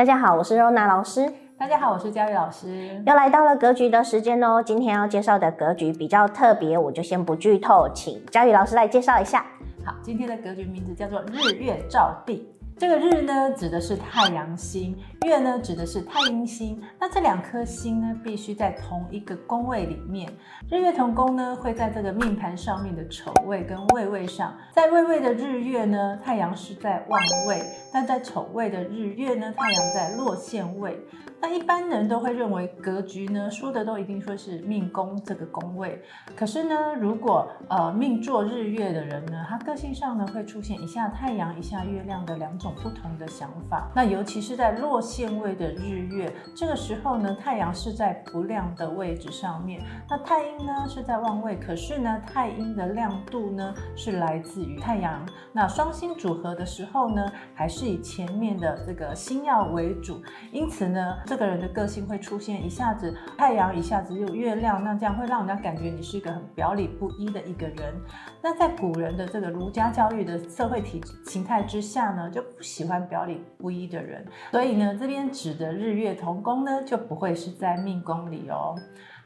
[0.00, 1.30] 大家好，我是 Rona 老师。
[1.58, 3.02] 大家好，我是佳宇老师。
[3.06, 4.62] 又来到了格局的时间哦。
[4.64, 9.44] 今天要介绍的格局比较特别，我就先不剧透，请佳宇老师来介绍一下。
[9.84, 12.48] 好，今天的格局名字叫做日月照地。
[12.78, 14.94] 这个日呢，指的是太阳星；
[15.26, 16.80] 月呢，指的是太阴星。
[16.98, 20.32] 那这两颗星呢，必须在同一个宫位里面。
[20.70, 24.56] 日月同宫呢，会在这个命盘上面的丑位跟未位上。
[24.72, 27.58] 在未位的日月呢，太阳是在旺位；
[27.92, 30.98] 但在丑位的日月呢，太阳在落陷位。
[31.42, 36.02] 那一般人都会认为格局呢，说的都一定说是命宫这个宫位。
[36.36, 43.90] 可是呢，如果呃命坐日月的人呢，他个性上呢，会出现一下太阳一下月亮的两种不同的想法。
[43.94, 55.26] 那尤其是在落限位的日月，这个时候呢，太阳是在不亮的位置上面，那太阴呢是在旺位，可是呢，太阴的亮度呢是来自于太阳。
[55.52, 61.00] 那双星组合的时候呢，还是以前面的这个星曜为主，因此呢。
[61.26, 67.94] 这个人的个性会出现一下子太阳，一下子又月亮，那这样会让人家感觉你是一个很表里不一的一个人。
[68.42, 74.26] 那在古人的这个儒家教育的社会体形态之下呢，就不喜欢表里不一的人。
[74.50, 78.76] 所以呢，这边指的日月同宫呢，就不会是在命宫里哦。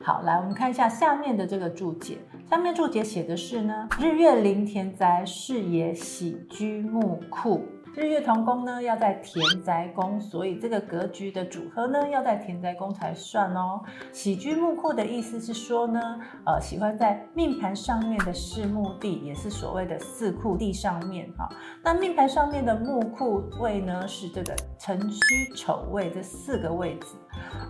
[0.00, 2.18] 好，来我们看一下下面的这个注解。
[2.48, 7.64] 下面注解写的是呢，日月临田宅，是也喜居木库。
[7.96, 13.80] 日月同宫呢，要在田宅宫，所以这个格局的组合呢，要在田宅宫才算哦。
[14.12, 16.00] 喜居木库的意思是说呢，
[16.44, 21.48] 呃，喜欢在命盘上面的四墓地，也是所谓的四库地上面哈。
[21.84, 25.20] 那命盘上面的木库位呢，是这个辰戌
[25.56, 27.14] 丑未这四个位置，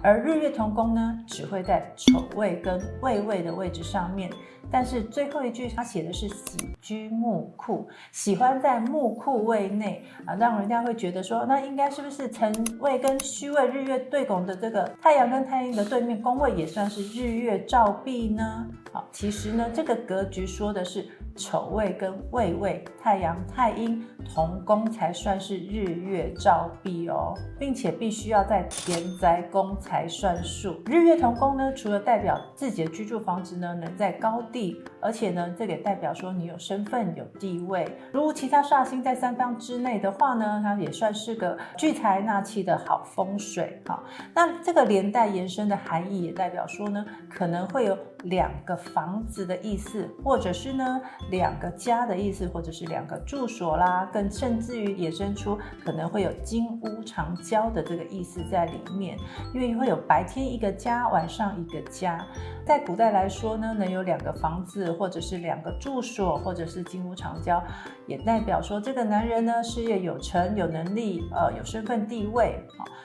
[0.02, 4.30] 而日月同宫呢，只会在丑位跟未位的位置上面。
[4.70, 18.66] 但是最后一句他写的是喜居木库，喜欢在木库位内啊，让人家会觉得说，那应该是不是辰位跟戌位日月对拱的这个太阳跟太阴的对面宫位也算是日月照壁呢？
[18.92, 21.06] 好，其实呢，这个格局说的是。
[21.36, 30.80] 丑位跟未位，太阳太阴同宫才算是日月照壁哦，并且必须要在田宅宫才算数。
[30.86, 37.86] 日月同宫呢，除了代表自己的居住房子呢能在高地，而且呢，这也代表说你有身份有地位。
[38.12, 43.82] 如果其他煞星在三方之内的话呢，它也算是个聚财纳气的好风水。
[43.86, 51.00] 好，那这个连带延伸的含义也代表说呢，可能会有两个房子的意思，或者是呢。
[51.30, 59.18] 两个家的意思，或者是两个住所啦，更甚至于衍生出可能会有金屋藏娇的这个意思在里面，
[59.52, 62.24] 因为会有白天一个家，晚上一个家。
[62.66, 67.62] 在古代来说呢，能有两个房子，或者是两个住所，或者是金屋藏娇，
[68.06, 72.58] 也代表说这个男人呢事业有成，有能力，呃，有身份地位。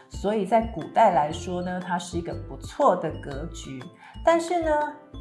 [0.10, 3.84] 所以在古代来说呢，它是一个不错的格局。
[4.24, 4.72] 但是呢，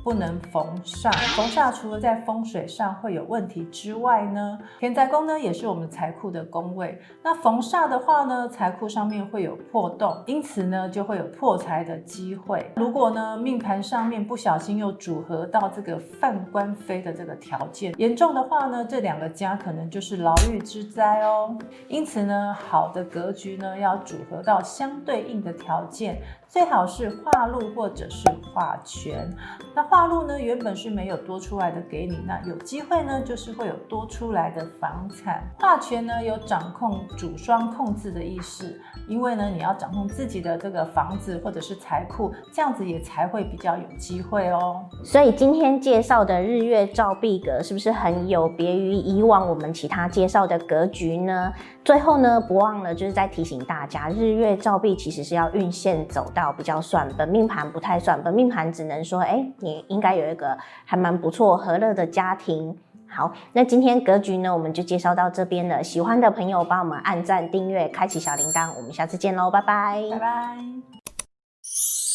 [0.03, 1.11] 不能逢煞。
[1.37, 7.01] 逢煞除了在风水上会有问题之外呢，田宅宫呢也是我们财库的宫位。
[7.23, 12.71] 那逢煞的话呢，财库上面会有破洞，因此呢就会有破财的机会。
[12.77, 21.57] 如果呢命盘上面不小心又组合到这个犯官非的这个条件，严重的话呢，这两个家可能就是牢狱之灾哦。
[21.89, 26.21] 因此呢，好的格局呢要组合到相对应的条件。
[26.49, 29.31] 最好是化禄或者是化权。
[29.75, 35.45] 那化禄呢，原本是没有多出来的给你，那有机会呢，就是会有多出来的房产。
[35.61, 44.87] 化权呢，有掌控主双控制的意思，因为呢，你要掌控自己的这个房子或者是财库，这样子也才会比较有机会哦。
[45.05, 51.53] 所以今天介绍的日月照壁格，是不是很有别于以往我们其他介绍的格局呢？
[51.85, 62.77] 最后呢，不忘了就是再提醒大家，日月照壁其实是要运线走比较算，本命盘不太算，本命盘只能说，哎、你应该有一个还蛮不错、和乐的家庭。
[63.11, 65.83] 好，那今天格局呢，我们就介绍到这边了。
[65.83, 72.08] 喜欢的朋友帮我们按赞、订阅、开启小铃铛，我们下次见喽，拜拜，拜拜。